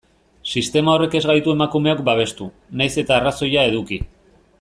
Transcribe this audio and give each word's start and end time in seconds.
Sistema 0.51 0.93
horrek 0.93 1.17
ez 1.19 1.21
gaitu 1.31 1.53
emakumeok 1.57 2.01
babestu, 2.07 2.47
nahiz 2.81 2.91
eta 3.03 3.15
arrazoia 3.19 3.67
eduki. 3.73 4.01